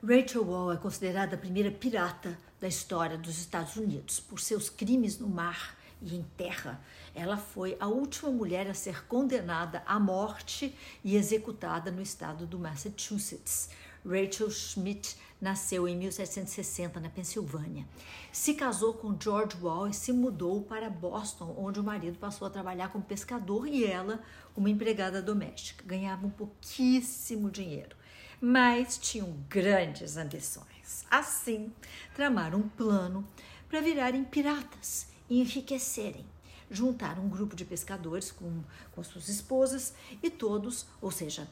[0.00, 5.18] Rachel Wall é considerada a primeira pirata da história dos Estados Unidos por seus crimes
[5.18, 6.80] no mar e em terra.
[7.12, 10.72] Ela foi a última mulher a ser condenada à morte
[11.02, 13.70] e executada no estado do Massachusetts.
[14.06, 17.84] Rachel Schmidt nasceu em 1760 na Pensilvânia.
[18.30, 22.50] Se casou com George Wall e se mudou para Boston, onde o marido passou a
[22.50, 24.22] trabalhar como pescador e ela
[24.56, 25.84] uma empregada doméstica.
[25.84, 27.96] Ganhavam pouquíssimo dinheiro
[28.40, 31.04] mas tinham grandes ambições.
[31.10, 31.72] Assim,
[32.14, 33.26] tramaram um plano
[33.68, 36.24] para virarem piratas e enriquecerem.
[36.70, 38.62] Juntaram um grupo de pescadores com,
[38.92, 41.48] com suas esposas e todos, ou seja,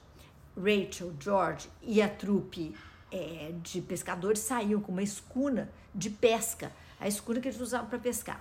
[0.57, 2.75] Rachel, George e a trupe
[3.11, 7.99] é, de pescadores saíam com uma escuna de pesca, a escuna que eles usavam para
[7.99, 8.39] pescar.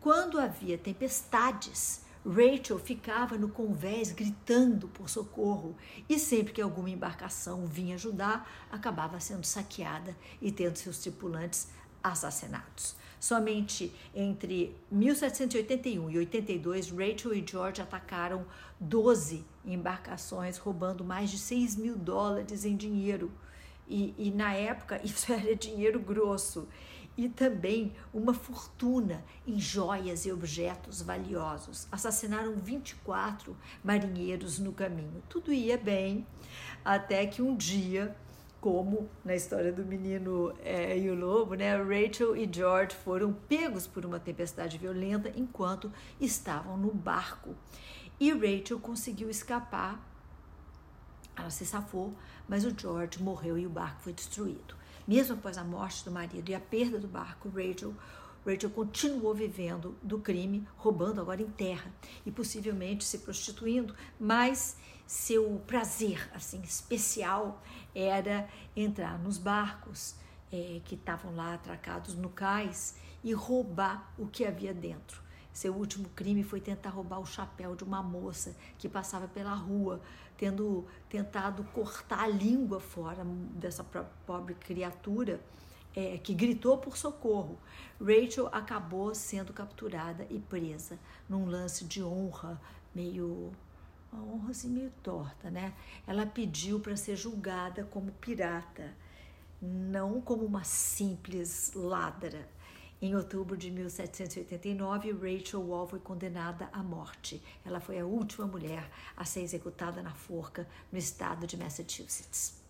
[0.00, 5.76] Quando havia tempestades, Rachel ficava no convés gritando por socorro
[6.08, 11.68] e sempre que alguma embarcação vinha ajudar, acabava sendo saqueada e tendo seus tripulantes
[12.02, 12.96] assassinados.
[13.20, 18.44] Somente entre 1781 e 82, Rachel e George atacaram
[18.78, 23.32] 12 embarcações, roubando mais de 6 mil dólares em dinheiro.
[23.88, 26.68] E, e na época isso era dinheiro grosso
[27.16, 31.86] e também uma fortuna em joias e objetos valiosos.
[31.90, 35.22] Assassinaram 24 marinheiros no caminho.
[35.28, 36.26] Tudo ia bem,
[36.84, 38.16] até que um dia,
[38.60, 43.86] como na história do menino é, e o lobo, né, Rachel e George foram pegos
[43.86, 47.54] por uma tempestade violenta enquanto estavam no barco.
[48.18, 50.00] E Rachel conseguiu escapar.
[51.36, 52.14] Ela se safou,
[52.48, 54.83] mas o George morreu e o barco foi destruído.
[55.06, 57.94] Mesmo após a morte do marido e a perda do barco, Rachel,
[58.46, 61.92] Rachel continuou vivendo do crime, roubando agora em terra
[62.24, 67.62] e possivelmente se prostituindo, mas seu prazer assim especial
[67.94, 70.14] era entrar nos barcos
[70.52, 75.23] é, que estavam lá atracados no cais e roubar o que havia dentro.
[75.54, 80.02] Seu último crime foi tentar roubar o chapéu de uma moça que passava pela rua,
[80.36, 83.84] tendo tentado cortar a língua fora dessa
[84.26, 85.40] pobre criatura
[85.94, 87.56] é, que gritou por socorro.
[88.00, 90.98] Rachel acabou sendo capturada e presa
[91.28, 92.60] num lance de honra
[92.92, 93.52] meio
[94.12, 95.72] uma honra assim meio torta, né?
[96.06, 98.92] Ela pediu para ser julgada como pirata,
[99.60, 102.48] não como uma simples ladra.
[103.04, 107.42] Em outubro de 1789, Rachel Wall foi condenada à morte.
[107.62, 112.63] Ela foi a última mulher a ser executada na forca no estado de Massachusetts.